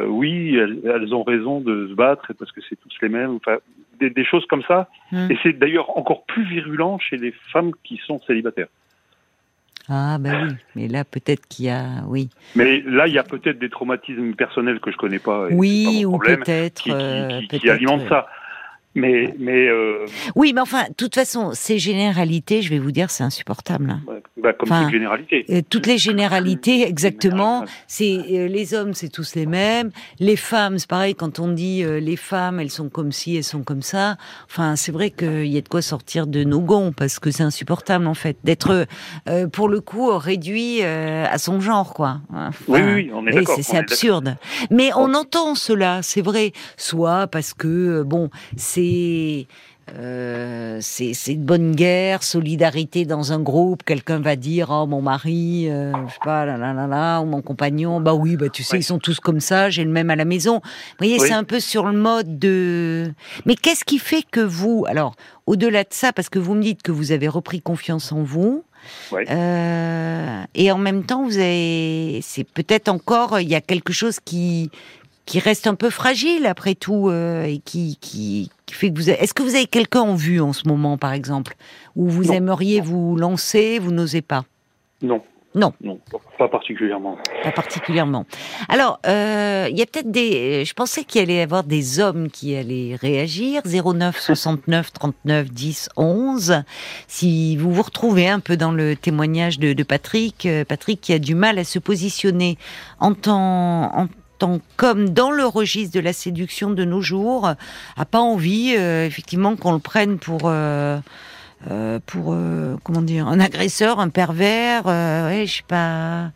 [0.07, 3.35] oui elles, elles, ont raison de se battre parce que c'est tous les mêmes.
[3.35, 3.57] Enfin
[3.99, 4.89] des, choses comme ça.
[5.11, 5.31] Hmm.
[5.31, 8.67] Et c'est d'ailleurs encore plus virulent chez les femmes qui sont célibataires.
[9.91, 12.29] Ah ben oui, mais là peut-être qu'il y a, oui.
[12.55, 15.47] Mais là il y a peut-être des traumatismes personnels que je connais pas.
[15.49, 18.27] oui, ou peut-être qui, qui, alimentent ça.
[18.95, 20.05] Mais, mais euh...
[20.35, 23.99] oui, mais enfin, de toute façon, ces généralités, je vais vous dire, c'est insupportable.
[24.35, 25.45] Bah, comme toutes les généralités.
[25.51, 27.65] Euh, toutes les généralités, exactement.
[27.87, 29.91] C'est euh, les hommes, c'est tous les mêmes.
[30.19, 31.13] Les femmes, c'est pareil.
[31.13, 34.17] Quand on dit les femmes, elles sont comme ci, elles sont comme ça.
[34.49, 37.43] Enfin, c'est vrai qu'il y a de quoi sortir de nos gonds parce que c'est
[37.43, 38.87] insupportable en fait d'être,
[39.51, 42.21] pour le coup, réduit à son genre, quoi.
[42.67, 43.57] oui, oui, on est d'accord.
[43.61, 44.37] C'est absurde.
[44.71, 46.53] Mais on entend cela, c'est vrai.
[46.77, 48.78] Soit parce que bon, c'est
[49.97, 53.83] euh, c'est c'est une bonne guerre, solidarité dans un groupe.
[53.83, 57.25] Quelqu'un va dire oh mon mari, euh, je sais pas, là, là, là, là, ou
[57.25, 59.69] mon compagnon, bah oui, bah tu sais, ils sont tous comme ça.
[59.69, 60.61] J'ai le même à la maison.
[60.63, 63.11] Vous voyez, c'est un peu sur le mode de.
[63.45, 65.15] Mais qu'est-ce qui fait que vous, alors
[65.47, 68.63] au-delà de ça, parce que vous me dites que vous avez repris confiance en vous.
[69.13, 74.19] Euh, et en même temps, vous avez, c'est peut-être encore, il y a quelque chose
[74.23, 74.71] qui
[75.29, 79.09] qui reste un peu fragile après tout euh, et qui, qui, qui fait que vous.
[79.09, 81.55] avez- Est-ce que vous avez quelqu'un en vue en ce moment, par exemple,
[81.95, 82.33] où vous Non.
[82.33, 84.43] aimeriez vous lancer, vous n'osez pas?
[85.01, 85.21] Non.
[85.55, 85.73] Non.
[85.81, 85.99] Non,
[86.37, 87.17] pas particulièrement.
[87.43, 88.27] Pas particulièrement.
[88.69, 90.63] Alors, euh, il y a peut-être des.
[90.63, 93.63] Je pensais qu'il allait y avoir des hommes qui allaient réagir.
[93.65, 96.61] 09 69 39 10 11.
[97.07, 101.13] Si vous vous retrouvez un peu dans le témoignage de, de Patrick, euh, Patrick qui
[101.13, 102.59] a du mal à se positionner
[102.99, 104.07] en tant, en
[104.39, 107.53] tant comme dans le registre de la séduction de nos jours,
[107.97, 110.41] a pas envie euh, effectivement qu'on le prenne pour.
[110.45, 110.99] euh,
[111.69, 116.31] euh, pour euh, comment dire un agresseur, un pervers, euh, ouais, je sais pas.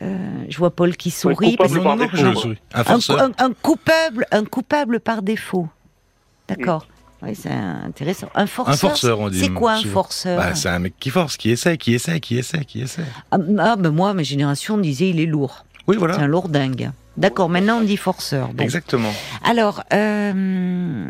[0.00, 1.56] euh, je vois Paul qui sourit.
[1.56, 2.54] coupable parce- par défaut.
[3.38, 5.68] Un coupable, un coupable par défaut.
[6.48, 6.86] D'accord.
[7.22, 8.28] Oui, c'est intéressant.
[8.36, 8.74] Un forceur.
[8.74, 9.40] Un forceur, on dit.
[9.40, 12.38] C'est quoi un forceur Bah, c'est un mec qui force, qui essaie, qui essaie, qui
[12.38, 13.04] essaie, qui essaie.
[13.32, 15.64] ah, ah, ben moi, ma génération disait il est lourd.
[15.88, 16.20] Oui, C'est voilà.
[16.20, 16.90] un lourdingue.
[17.16, 17.48] D'accord.
[17.48, 18.48] Maintenant, on dit forceur.
[18.54, 18.62] Bon.
[18.64, 19.12] Exactement.
[19.44, 21.04] Alors, euh,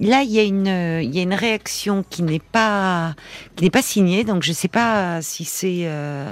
[0.00, 0.66] là, il y, a une,
[1.02, 3.14] il y a une réaction qui n'est pas,
[3.56, 6.30] qui n'est pas signée, donc je ne sais pas si c'est euh,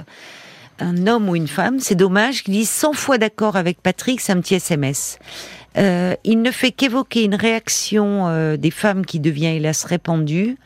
[0.79, 1.79] un homme ou une femme.
[1.79, 2.43] C'est dommage.
[2.43, 5.19] Qui dit 100 fois d'accord avec Patrick, c'est un petit SMS.
[5.77, 10.57] Euh, il ne fait qu'évoquer une réaction des femmes qui devient hélas répandue.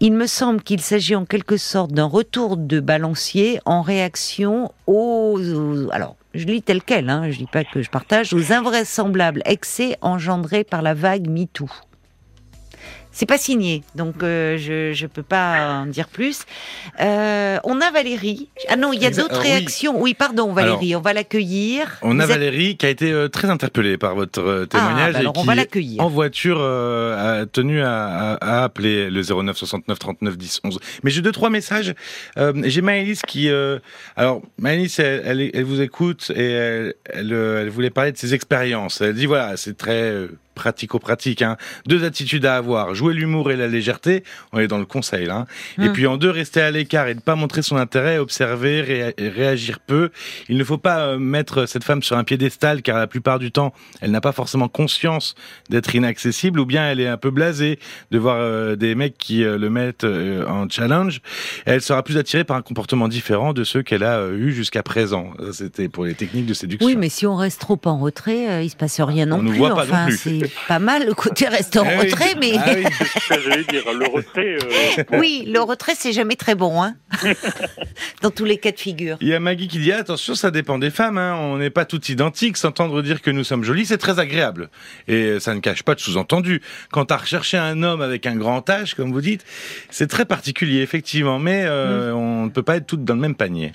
[0.00, 5.38] Il me semble qu'il s'agit en quelque sorte d'un retour de balancier en réaction aux,
[5.40, 9.42] aux- alors je lis tel quel, hein, je dis pas que je partage, aux invraisemblables
[9.44, 11.68] excès engendrés par la vague MeToo.
[13.14, 16.40] C'est pas signé, donc euh, je je peux pas en dire plus.
[17.00, 18.48] Euh, on a Valérie.
[18.68, 19.48] Ah non, il y a d'autres oui.
[19.52, 20.00] réactions.
[20.00, 21.98] Oui, pardon Valérie, on va l'accueillir.
[22.02, 25.10] On a Vous êtes- Valérie qui a été euh, très interpellée par votre euh, témoignage
[25.10, 26.02] Ah, bah alors et on qui, va l'accueillir.
[26.02, 30.78] en voiture, euh, a tenu à, à- à appeler le 09 69 39 10 11.
[31.04, 31.94] Mais j'ai deux trois messages.
[32.38, 33.78] Euh, j'ai Maëlys qui, euh,
[34.16, 38.16] alors Maëlys, elle, elle, elle vous écoute et elle, elle, euh, elle voulait parler de
[38.16, 39.00] ses expériences.
[39.02, 40.28] Elle dit voilà, c'est très euh,
[40.62, 41.42] pratico-pratique.
[41.42, 41.56] Hein.
[41.86, 44.22] Deux attitudes à avoir jouer l'humour et la légèreté.
[44.52, 45.46] On est dans le conseil hein.
[45.80, 45.92] Et Hmm.
[45.92, 49.80] puis en deux, rester à l'écart et ne pas montrer son intérêt, observer, et réagir
[49.80, 50.10] peu.
[50.48, 53.50] Il ne faut pas euh, mettre cette femme sur un piédestal car la plupart du
[53.50, 55.34] temps, elle n'a pas forcément conscience
[55.70, 57.78] d'être inaccessible ou bien elle est un peu blasée
[58.12, 61.20] de voir euh, des mecs qui euh, le mettent euh, en challenge.
[61.66, 65.30] Elle sera plus attirée par un comportement différent de ceux qu'elle a eu jusqu'à présent.
[65.52, 66.86] C'était pour les techniques de séduction.
[66.86, 69.56] Oui, mais si on reste trop en retrait, il se passe rien non On plus.
[69.58, 70.40] voit pas enfin, non plus.
[70.68, 71.58] Pas mal le côté en Ah
[72.00, 72.06] oui.
[72.10, 72.84] retrait, mais Ah oui.
[72.98, 73.82] C'est ce que j'allais dire.
[73.92, 74.56] Le retrait.
[74.62, 76.94] euh, oui, le retrait c'est jamais très bon, hein.
[78.22, 79.16] Dans tous les cas de figure.
[79.20, 81.18] Il y a Maggie qui dit attention, ça dépend des femmes.
[81.18, 81.34] Hein.
[81.38, 82.56] On n'est pas toutes identiques.
[82.56, 84.70] S'entendre dire que nous sommes jolies, c'est très agréable.
[85.08, 86.60] Et ça ne cache pas de sous-entendu.
[86.90, 89.44] Quant à rechercher un homme avec un grand âge, comme vous dites,
[89.90, 91.38] c'est très particulier, effectivement.
[91.38, 93.72] Mais euh, on ne peut pas être toutes dans le même panier.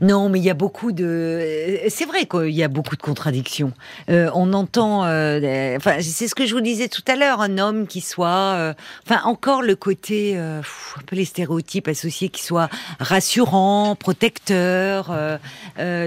[0.00, 1.78] Non, mais il y a beaucoup de.
[1.88, 3.72] C'est vrai qu'il y a beaucoup de contradictions.
[4.10, 5.04] Euh, on entend.
[5.04, 7.40] euh, Enfin, c'est ce que je vous disais tout à l'heure.
[7.40, 8.54] Un homme qui soit.
[8.56, 8.74] euh,
[9.06, 10.36] Enfin, encore le côté.
[10.36, 10.62] un
[11.06, 12.68] peu les stéréotypes associés, qui soit
[13.00, 15.14] rassurant, protecteur,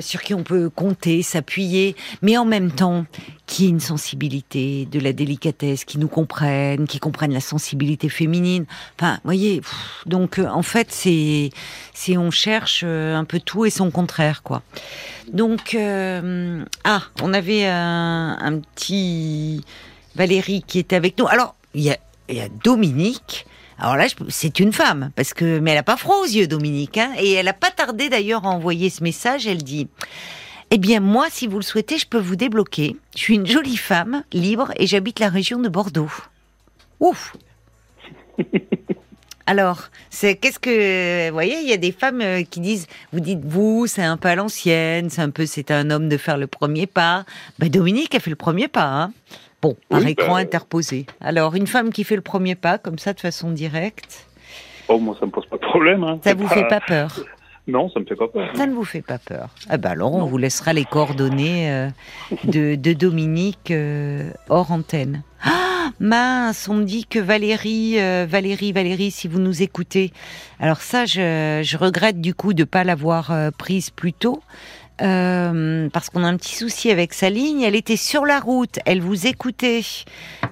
[0.02, 3.06] sur qui on peut compter, s'appuyer, mais en même temps
[3.46, 8.66] qui ait une sensibilité, de la délicatesse, qui nous comprennent, qui comprennent la sensibilité féminine.
[9.00, 9.62] Enfin, voyez.
[10.06, 11.52] donc, en fait, c'est
[11.94, 14.62] c'est on cherche un peu tout et son contraire, quoi.
[15.32, 19.64] Donc, euh, ah, on avait un, petit
[20.16, 21.28] Valérie qui était avec nous.
[21.28, 21.98] Alors, il y a,
[22.30, 23.46] y a Dominique.
[23.80, 26.98] Alors là, c'est une femme, parce que mais elle a pas froid aux yeux, Dominique,
[26.98, 29.46] hein, et elle a pas tardé d'ailleurs à envoyer ce message.
[29.48, 29.88] Elle dit.
[30.70, 32.98] Eh bien, moi, si vous le souhaitez, je peux vous débloquer.
[33.16, 36.12] Je suis une jolie femme, libre, et j'habite la région de Bordeaux.
[37.00, 37.38] Ouf
[39.50, 43.22] Alors, c'est qu'est-ce que vous voyez Il y a des femmes euh, qui disent, vous
[43.22, 46.38] dites vous, c'est un peu à l'ancienne, c'est un peu, c'est un homme de faire
[46.38, 47.24] le premier pas.
[47.58, 48.84] Ben Dominique a fait le premier pas.
[48.88, 49.14] Hein
[49.62, 51.06] bon, par Oui, écran bah, interposé.
[51.22, 54.26] Alors, une femme qui fait le premier pas comme ça de façon directe,
[54.90, 56.04] Oh, moi, ça me pose pas de problème.
[56.06, 56.20] Hein.
[56.24, 57.20] ça vous fait pas peur?
[57.68, 58.50] Non, ça me fait pas peur.
[58.56, 59.50] Ça ne vous fait pas peur?
[59.70, 60.26] Ah ben alors, on Non.
[60.28, 61.90] vous laissera les coordonnées euh,
[62.46, 65.24] de, de Dominique euh, hors antenne.
[66.00, 70.12] Mince, on me dit que Valérie, euh, Valérie, Valérie, si vous nous écoutez,
[70.60, 74.42] alors ça, je, je regrette du coup de pas l'avoir euh, prise plus tôt.
[75.02, 77.62] euh, parce qu'on a un petit souci avec sa ligne.
[77.62, 79.82] Elle était sur la route, elle vous écoutait,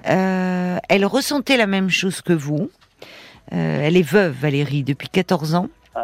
[0.04, 2.70] elle ressentait la même chose que vous.
[3.50, 5.68] Elle est veuve, Valérie, depuis 14 ans.
[5.96, 6.02] Ouais.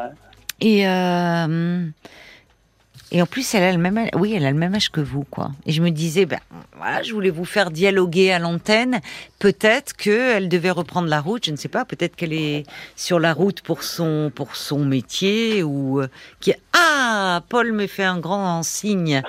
[0.61, 0.87] Et
[3.15, 5.03] Et en plus, elle a le même, âge- oui, elle a le même âge que
[5.03, 5.51] vous, quoi.
[5.67, 6.41] Et je me disais, ben
[6.79, 9.01] voilà, je voulais vous faire dialoguer à l'antenne.
[9.39, 11.45] Peut-être que elle devait reprendre la route.
[11.45, 11.85] Je ne sais pas.
[11.85, 12.65] Peut-être qu'elle est
[12.97, 16.09] sur la route pour son pour son métier ou euh,
[16.41, 16.55] qui.
[16.73, 19.23] Ah, Paul me fait un grand signe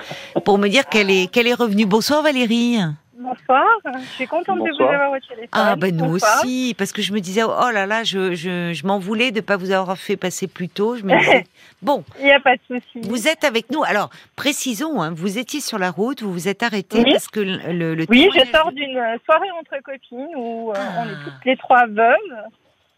[0.46, 1.84] pour me dire qu'elle est qu'elle est revenue.
[1.84, 2.78] Bonsoir Valérie.
[3.24, 3.64] Bonsoir,
[4.00, 5.48] je suis contente de vous avoir au téléphone.
[5.52, 6.40] Ah ben nous Bonsoir.
[6.44, 9.40] aussi, parce que je me disais oh là là, je je, je m'en voulais de
[9.40, 10.96] pas vous avoir fait passer plus tôt.
[10.96, 11.44] Je me disais
[11.80, 13.00] bon, Il n'y a pas de souci.
[13.08, 13.82] vous êtes avec nous.
[13.84, 17.12] Alors précisons, hein, vous étiez sur la route, vous vous êtes arrêté Oui.
[17.12, 21.02] parce que le, le, Oui, je sors d'une soirée entre copines où euh, Ah.
[21.04, 22.16] on est toutes les trois veuves.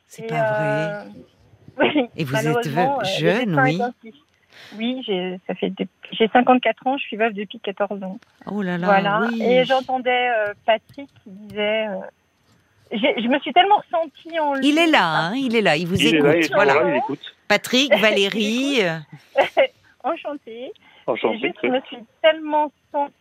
[0.08, 0.60] C'est Et, pas vrai.
[0.60, 1.02] euh,
[1.94, 3.80] oui, Et vous êtes euh, jeune, oui.
[4.74, 5.72] Oui, j'ai ça fait
[6.12, 8.18] j'ai 54 ans, je suis veuve depuis 14 ans.
[8.50, 9.20] Oh là là, voilà.
[9.30, 9.42] oui.
[9.42, 11.86] Et j'entendais euh, Patrick qui disait.
[11.88, 11.96] euh,
[12.92, 14.68] je me suis tellement ressentie en lui.
[14.68, 16.24] Il est là, hein, il est là, il vous Il est écoute.
[16.26, 16.74] là, il est voilà.
[16.74, 17.34] là, il écoute.
[17.48, 18.80] Patrick, Valérie.
[20.04, 20.66] Enchantée.
[20.66, 20.72] Et
[21.06, 21.38] Enchanté.
[21.38, 23.12] juste, je me suis tellement sent-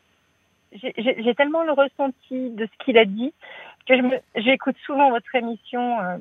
[0.82, 3.34] j'ai- j'ai j'ai tellement le ressenti de ce qu'il a dit
[3.88, 6.18] que je me- j'écoute souvent votre émission euh,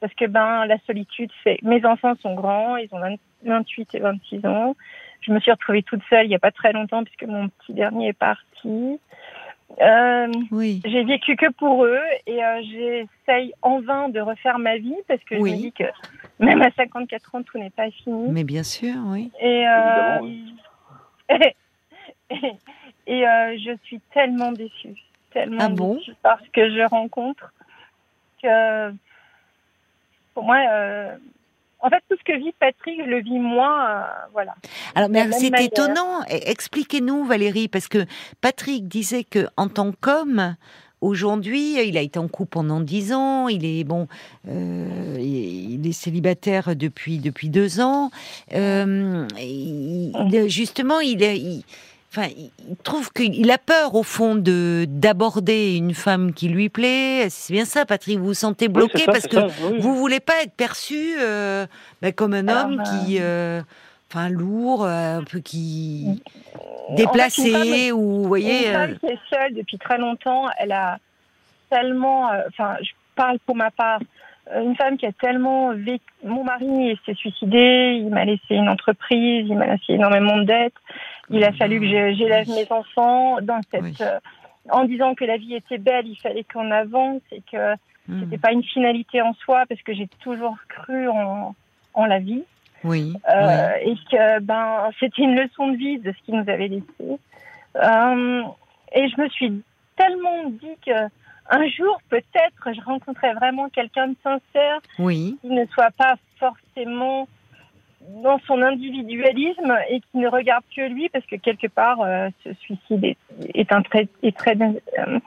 [0.00, 1.30] parce que ben la solitude
[1.62, 4.74] mes enfants sont grands ils ont 20 28 et 26 ans
[5.20, 7.72] je me suis retrouvée toute seule il y a pas très longtemps puisque mon petit
[7.72, 8.98] dernier est parti
[9.82, 10.80] euh, oui.
[10.86, 15.22] j'ai vécu que pour eux et euh, j'essaye en vain de refaire ma vie parce
[15.24, 15.50] que Oui.
[15.50, 15.84] je me dis que
[16.38, 19.30] même à 54 ans tout n'est pas fini Mais bien sûr, oui.
[19.40, 20.20] et, euh,
[23.06, 24.94] et euh, je suis tellement déçue,
[25.32, 25.94] tellement Ah bon?
[25.96, 27.52] déçue par ce que je rencontre
[28.42, 28.90] que
[30.38, 31.16] pour moi, euh,
[31.80, 34.54] en fait, tout ce que vit Patrick, je le vis moi, euh, voilà.
[34.94, 36.20] Alors, mais c'est étonnant.
[36.30, 38.04] E- Expliquez-nous, Valérie, parce que
[38.40, 40.54] Patrick disait que en tant qu'homme,
[41.00, 43.48] aujourd'hui, il a été en couple pendant dix ans.
[43.48, 44.06] Il est bon,
[44.48, 48.12] euh, il est célibataire depuis depuis deux ans.
[48.54, 51.64] Euh, il- il- justement, il il-
[52.10, 57.26] Enfin, il trouve qu'il a peur au fond de d'aborder une femme qui lui plaît.
[57.28, 58.18] C'est bien ça, Patrick.
[58.18, 59.36] Vous vous sentez bloqué parce que
[59.70, 59.78] oui.
[59.78, 61.66] vous voulez pas être perçu euh,
[62.00, 63.60] ben, comme un Alors, homme euh, qui, euh,
[64.10, 67.50] enfin, lourd, euh, un peu qui En fait, une déplacé
[67.90, 68.68] femme- ou vous voyez.
[68.68, 70.98] Une euh, femme qui est seule depuis très longtemps, elle a
[71.68, 74.04] tellement, euh, enfin, je parle pour ma part, euh,
[74.56, 76.04] une femme qui a tellement vécu.
[76.24, 80.74] Mon mari s'est suicidé, il m'a laissé une entreprise, il m'a laissé énormément de dettes.
[81.30, 83.94] Il a fallu que j'élève mes enfants dans cette, Oui.
[84.00, 84.18] euh,
[84.70, 87.74] en disant que la vie était belle, il fallait qu'on avance et que
[88.08, 91.54] hmm, c'était pas une finalité en soi parce que j'ai toujours cru en,
[91.94, 92.44] en la vie.
[92.84, 96.68] oui, Euh, et que ben c'était une leçon de vie de ce qu'il nous avait
[96.68, 97.18] laissé.
[97.76, 98.42] Euh,
[98.94, 99.62] et je me suis
[99.96, 101.08] tellement dit que
[101.50, 107.28] un jour peut-être je rencontrais vraiment quelqu'un de sincère oui, qui ne soit pas forcément
[108.22, 112.52] dans son individualisme et qui ne regarde que lui parce que quelque part euh, ce
[112.54, 113.16] suicide est,
[113.54, 115.18] est un très est très euh,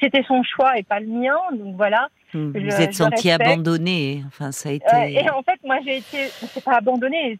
[0.00, 2.08] c'était son choix et pas le mien donc voilà.
[2.34, 4.22] Vous je- êtes senti abandonné.
[4.26, 4.84] Enfin, ça a été.
[4.94, 6.78] Euh, et en fait, moi, j'ai été, c'est pas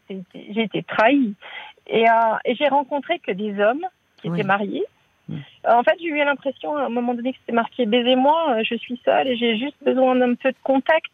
[0.09, 0.23] c'est-
[0.55, 1.35] j'ai été trahie.
[1.89, 2.13] Et, euh,
[2.47, 3.85] et j'ai rencontré que des hommes
[4.23, 4.39] qui Oui.
[4.39, 4.85] étaient mariés.
[5.31, 5.35] Euh,
[5.73, 8.77] en fait, j'ai eu l'impression à un moment donné que c'était marqué baisez-moi, euh, je
[8.77, 11.11] suis seule et j'ai juste besoin d'un peu de contact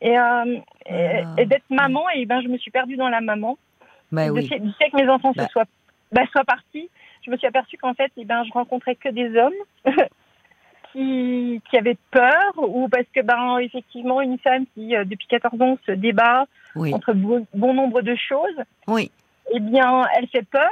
[0.00, 1.34] et, euh, et- Ah.
[1.38, 2.04] et d'être maman.
[2.14, 3.58] Et ben, je me suis perdue dans la maman.
[4.12, 4.46] bah du, oui.
[4.46, 5.44] fait, que mes enfants Bah.
[5.46, 5.64] se soient,
[6.12, 6.88] bah, soient partis,
[7.24, 9.52] je me suis aperçue qu'en fait, eh ben, je rencontrais que des hommes
[10.92, 15.60] qui, qui avaient peur ou parce que, ben, effectivement, une femme qui, euh, depuis 14
[15.60, 19.10] ans, se débat Oui, entre bon, bon nombre de choses, oui,
[19.52, 20.70] eh bien, elle fait peur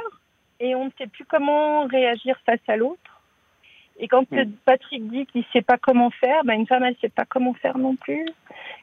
[0.59, 3.21] et on ne sait plus comment réagir face à l'autre.
[3.99, 4.37] Et quand Mm.
[4.39, 7.09] euh, Patrick dit qu'il ne sait pas comment faire, ben une femme, elle ne sait
[7.09, 8.25] pas comment faire non plus.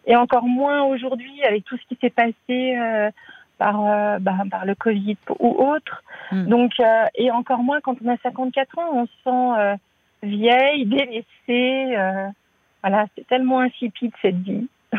[0.07, 2.35] Et encore moins aujourd'hui, avec tout ce qui s'est passé
[2.79, 3.11] euh,
[3.59, 6.03] par, euh, bah, par le Covid ou autre.
[6.33, 6.47] Mm.
[6.47, 9.77] Donc, euh, et encore moins quand on a 54 ans, on se sent euh,
[10.23, 11.97] vieille, délaissée.
[11.97, 12.29] euh,
[12.83, 14.69] voilà, c'est tellement insipide cette vie.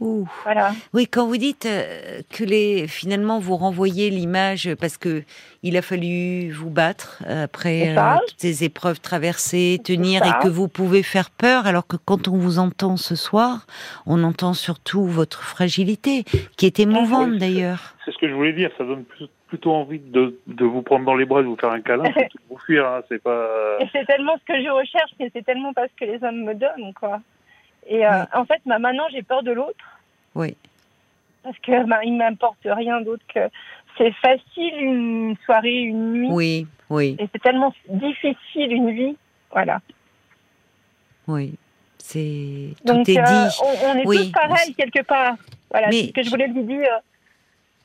[0.00, 0.28] Ouh.
[0.42, 0.72] Voilà.
[0.92, 5.22] Oui, quand vous dites euh, que les finalement vous renvoyez l'image parce que
[5.62, 8.14] il a fallu vous battre après ça.
[8.14, 12.28] euh, toutes ces épreuves traversées, tenir et que vous pouvez faire peur, alors que quand
[12.28, 13.66] on vous entend ce soir,
[14.06, 16.24] on entend surtout votre fragilité,
[16.56, 17.94] qui est émouvante d'ailleurs.
[18.04, 18.70] C'est ce que je voulais dire.
[18.76, 21.70] Ça donne plus- plutôt envie de, de vous prendre dans les bras, de vous faire
[21.70, 22.10] un câlin, de
[22.50, 22.86] vous fuir.
[22.86, 23.00] Hein.
[23.08, 23.76] C'est pas.
[23.80, 26.42] Et c'est tellement ce que je recherche, mais c'est tellement pas ce que les hommes
[26.44, 27.20] me donnent, quoi.
[27.86, 28.26] Et euh, Oui.
[28.34, 29.84] en fait, bah, maintenant, j'ai peur de l'autre.
[30.34, 30.56] Oui.
[31.42, 33.48] Parce que bah, il m'importe rien d'autre que
[33.98, 39.16] c'est facile une soirée, une nuit, Oui, oui, et c'est tellement difficile une vie.
[39.52, 39.80] Voilà.
[41.28, 41.54] oui.
[41.98, 43.56] C'est tout Donc, est euh, dit.
[43.62, 44.26] on, on est Oui.
[44.26, 45.36] tous pareils quelque part.
[45.70, 47.00] Voilà, Mais- ce que je voulais lui dire.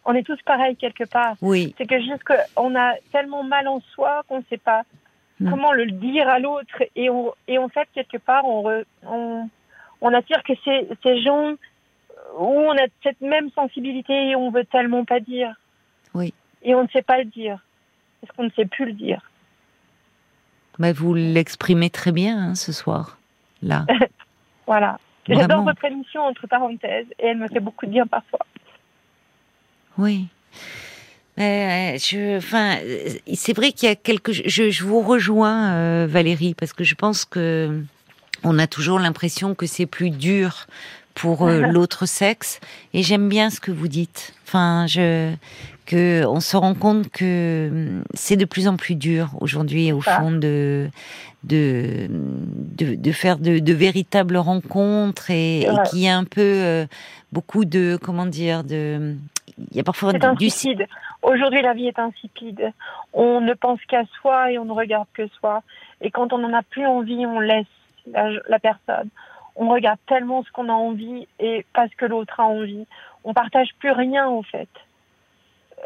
[0.03, 1.35] On est tous pareils quelque part.
[1.41, 1.73] Oui.
[1.77, 4.83] C'est que juste qu'on a tellement mal en soi qu'on ne sait pas
[5.39, 5.49] Mm.
[5.51, 6.83] comment le dire à l'autre.
[6.97, 9.47] Et, on, et en fait, quelque part, on, re- on,
[10.01, 11.53] on attire que ces, ces gens
[12.37, 15.53] où on a cette même sensibilité et on veut tellement pas dire.
[16.13, 16.33] Oui.
[16.63, 17.59] Et on ne sait pas le dire.
[18.21, 19.21] Parce qu'on ne sait plus le dire.
[20.77, 23.17] Bah, vous l'exprimez très bien hein, ce soir,
[23.61, 23.85] là.
[24.65, 24.99] Voilà.
[25.27, 28.45] J'adore votre émission, entre parenthèses, et elle me fait beaucoup de bien parfois.
[29.97, 30.27] Oui.
[31.39, 34.31] Euh, je, enfin, euh, c'est vrai qu'il y a quelque.
[34.31, 37.81] Je, je vous rejoins, euh, Valérie, parce que je pense que
[38.43, 40.67] on a toujours l'impression que c'est plus dur
[41.15, 42.59] pour euh, l'autre sexe,
[42.93, 44.33] et j'aime bien ce que vous dites.
[44.45, 45.33] Enfin, je
[45.85, 50.01] que on se rend compte que hum, c'est de plus en plus dur aujourd'hui, au
[50.01, 50.89] fond de
[51.43, 56.41] de de, de faire de, de véritables rencontres et, et qu'il y a un peu
[56.41, 56.85] euh,
[57.31, 59.15] beaucoup de comment dire de
[59.71, 60.85] il y a parfois du insipide.
[61.21, 62.71] Aujourd'hui, la vie est insipide.
[63.13, 65.63] On ne pense qu'à soi et on ne regarde que soi.
[66.01, 67.65] Et quand on n'en a plus envie, on laisse
[68.07, 69.09] la, la personne.
[69.55, 72.85] On regarde tellement ce qu'on a envie et pas ce que l'autre a envie.
[73.23, 74.69] On partage plus rien, en fait.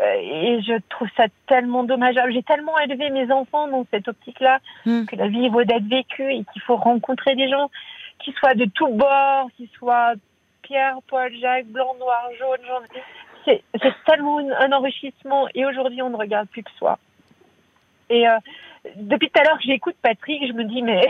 [0.02, 2.32] Euh, Et je trouve ça tellement dommageable.
[2.34, 5.06] J'ai tellement élevé mes enfants dans cette optique-là Hmm.
[5.06, 7.70] que la vie vaut d'être vécue et qu'il faut rencontrer des gens
[8.20, 10.14] qui soient de tous bords, qui soient
[10.62, 12.88] Pierre, Paul, Jacques, blanc, noir, jaune, jaune.
[13.46, 16.98] C'est c'est tellement un enrichissement et aujourd'hui on ne regarde plus que soi.
[18.10, 18.38] Et euh,
[18.96, 21.02] depuis tout à l'heure que j'écoute Patrick, je me dis mais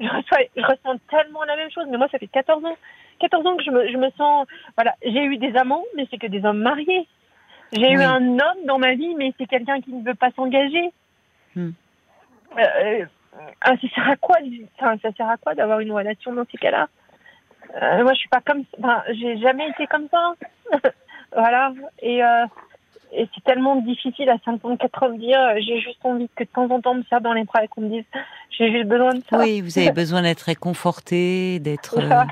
[0.00, 1.86] je, reçois, je ressens tellement la même chose.
[1.90, 2.76] Mais moi ça fait 14 ans,
[3.20, 6.18] 14 ans que je me, je me sens voilà j'ai eu des amants mais c'est
[6.18, 7.06] que des hommes mariés.
[7.72, 10.90] J'ai eu un homme dans ma vie mais c'est quelqu'un qui ne veut pas s'engager.
[11.54, 11.70] Hmm.
[12.56, 13.04] Euh, euh,
[13.60, 14.36] ah, ça sert à quoi
[14.80, 16.88] ça sert à quoi d'avoir une relation dans ces cas-là?
[17.74, 20.34] Euh, Moi je suis pas comme enfin j'ai jamais été comme ça.
[21.32, 22.46] voilà et euh,
[23.12, 26.48] et c'est tellement difficile à 54 ans de dire euh, j'ai juste envie que de
[26.48, 28.04] temps en temps me faire dans les bras et qu'on me dise
[28.50, 29.38] j'ai juste besoin de ça.
[29.38, 32.24] Oui, vous avez besoin d'être réconforté, d'être euh,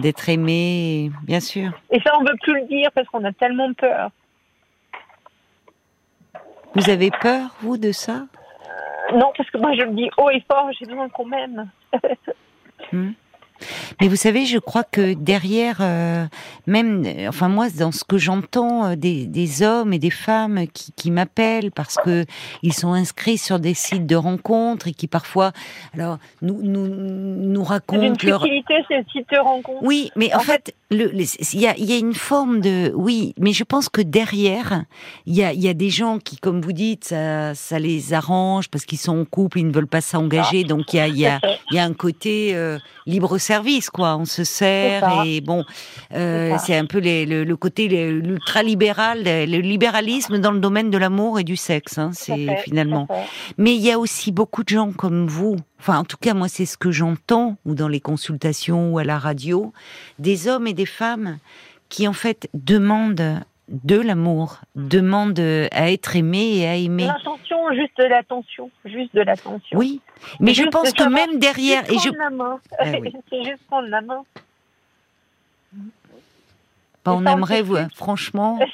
[0.00, 1.72] d'être aimé, bien sûr.
[1.90, 4.10] Et ça on veut plus le dire parce qu'on a tellement peur.
[6.74, 8.26] Vous avez peur, vous, de ça?
[9.12, 11.68] Euh, Non parce que moi je le dis haut et fort j'ai besoin qu'on m'aime.
[14.00, 16.26] Mais vous savez, je crois que derrière, euh,
[16.66, 20.66] même, euh, enfin moi, dans ce que j'entends euh, des, des hommes et des femmes
[20.72, 22.24] qui, qui m'appellent parce que
[22.62, 25.52] ils sont inscrits sur des sites de rencontres et qui parfois,
[25.94, 29.82] alors, nous nous, nous racontent d'une leur futilité c'est si te rencontres.
[29.82, 33.64] Oui, mais en, En fait, il y, y a une forme de oui, mais je
[33.64, 34.84] pense que derrière,
[35.26, 38.12] il y a, il y a des gens qui, comme vous dites, ça, ça les
[38.12, 41.08] arrange parce qu'ils sont en couple, ils ne veulent pas s'engager, donc il y a,
[41.08, 44.16] il y a, il y a un côté euh, libre service, quoi.
[44.16, 45.64] On se sert et bon,
[46.14, 50.90] euh, C'est un peu les- le, le côté l'ultra libéral, le libéralisme dans le domaine
[50.90, 51.98] de l'amour et du sexe.
[51.98, 53.08] Hein, c'est finalement.
[53.58, 55.56] Mais il y a aussi beaucoup de gens comme vous.
[55.80, 59.04] Enfin, en tout cas, moi, c'est ce que j'entends, ou dans les consultations, ou à
[59.04, 59.72] la radio,
[60.18, 61.38] des hommes et des femmes
[61.88, 65.38] qui, en fait, demandent de l'amour, demandent
[65.72, 67.06] à être aimés et à aimer.
[67.06, 69.78] L'attention, juste de l'attention, juste de l'attention.
[69.78, 70.00] Oui,
[70.40, 72.60] mais je pense que même derrière, et je, la main.
[72.78, 73.12] Ah oui.
[73.30, 74.24] c'est juste prendre la main.
[77.04, 78.58] bah, on aimerait, vous, franchement.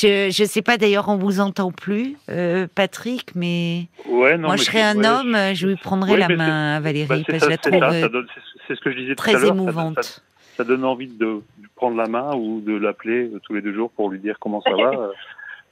[0.00, 4.52] Je, je sais pas d'ailleurs, on vous entend plus, euh, Patrick, mais Ouais, non, moi,
[4.52, 7.16] mais je serais un ouais, homme, je lui prendrais Ouais, la main à Valérie, bah,
[7.28, 9.16] parce que je la trouve ça, ça donne- c'est- c'est ce que je disais tout
[9.16, 10.02] très émouvante.
[10.02, 10.22] Ça,
[10.60, 13.72] ça donne envie de, de prendre la main ou de l'appeler euh, tous les deux
[13.72, 14.90] jours pour lui dire comment ça va.
[14.94, 15.12] euh,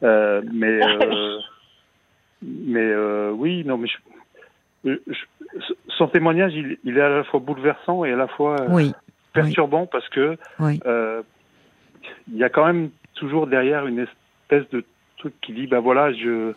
[0.03, 1.39] euh, mais euh,
[2.43, 3.89] mais euh, oui, non, mais
[4.85, 8.57] je, je- son témoignage, il, il est à la fois bouleversant et à la fois
[8.69, 8.93] Oui,
[9.35, 10.81] perturbant parce que oui,
[12.33, 14.85] il y a quand même toujours derrière une espèce de
[15.19, 16.55] truc qui dit bah voilà je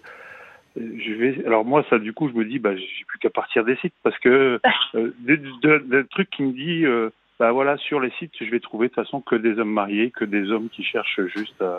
[0.76, 3.66] je vais alors moi ça du coup je me dis bah j'ai plus qu'à partir
[3.66, 4.62] des sites parce que
[4.96, 7.10] euh, de- trucs qui me dit euh,
[7.42, 10.12] bah voilà sur les sites je vais trouver de toute façon que des hommes mariés
[10.12, 11.76] que des hommes qui cherchent juste à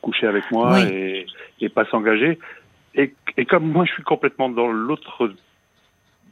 [0.00, 0.82] coucher avec moi Oui.
[0.90, 1.26] et,
[1.60, 2.38] et pas s'engager
[2.94, 5.30] et, et comme moi je suis complètement dans l'autre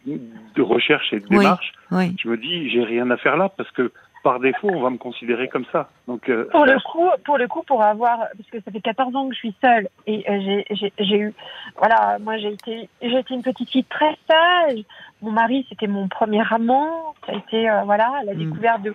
[0.07, 2.17] de recherche et de démarche oui.
[2.19, 3.93] je me dis j'ai rien à faire là parce que
[4.25, 7.47] par défaut on va me considérer comme ça donc euh, Pour le coup, pour le
[7.49, 10.39] coup, pour avoir, parce que ça fait 14 ans que je suis seule et euh,
[10.45, 11.35] j'ai- j'ai j'ai eu,
[11.77, 14.81] voilà, moi j'ai été, j'ai été une petite fille très sage.
[15.23, 17.15] Mon mari, c'était mon premier amant.
[17.27, 18.39] Ça a été, euh, voilà, la Mm.
[18.39, 18.93] découverte de.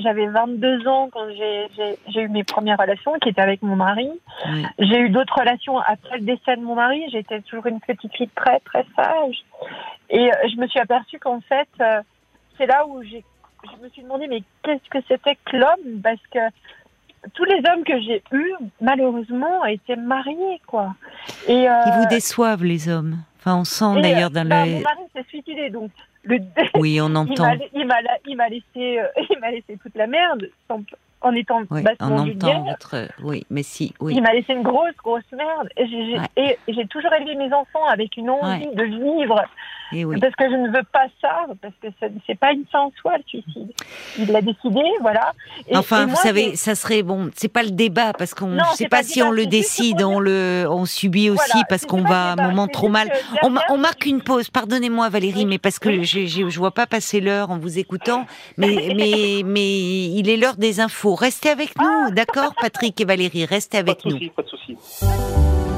[0.00, 4.10] J'avais 22 ans quand j'ai eu mes premières relations, qui étaient avec mon mari.
[4.52, 4.64] oui.
[4.80, 7.02] J'ai eu d'autres relations après le décès de mon mari.
[7.12, 9.36] J'étais toujours une petite fille très très sage.
[10.10, 12.02] Et euh, je me suis aperçue qu'en fait, euh,
[12.58, 13.24] c'est là où j'ai,
[13.64, 16.00] je me suis demandé mais qu'est-ce que c'était que l'homme?
[16.02, 16.40] Parce que
[17.34, 20.94] tous les hommes que j'ai eus, malheureusement, étaient mariés, quoi.
[21.46, 23.18] Et, euh, Ils vous déçoivent, les hommes.
[23.40, 24.72] Enfin, on sent et, d'ailleurs euh, dans bah, le.
[24.72, 25.90] Mon mari s'est suicidé, donc
[26.24, 26.38] le,
[26.76, 27.46] Oui, on il entend.
[27.46, 30.82] m'a il m'a il m'a laissé euh, il m'a laissé toute la merde sans-
[31.22, 31.98] en étant Oui, vulgaire.
[32.56, 32.96] entend votre.
[33.22, 34.14] Oui, mais si, oui.
[34.16, 36.18] Il m'a laissé une grosse grosse merde et j'ai
[36.74, 36.86] Ouais.
[36.86, 39.42] toujours élevé mes enfants avec une envie de vivre
[39.92, 40.18] Et oui.
[40.20, 42.92] parce que je ne veux pas ça parce que ça- c'est pas une fin en
[43.00, 43.72] soi le suicide.
[44.18, 45.32] Il l'a décidé, voilà.
[45.68, 47.30] Et- Enfin, et vous savez, ça serait bon.
[47.34, 50.66] C'est pas le débat parce qu'on ne sait pas si on le décide, on le,
[50.70, 53.10] on subit aussi parce qu'on va à un moment trop mal.
[53.42, 54.48] On, marque une pause.
[54.48, 58.26] Pardonnez-moi, Valérie, mais parce que je vois pas passer l'heure en vous écoutant.
[58.56, 59.68] Mais, mais, mais
[60.08, 61.09] il est l'heure des infos.
[61.14, 64.18] Restez avec nous, d'accord, Patrick et Valérie, restez Pas avec nous.
[64.30, 65.69] pas de.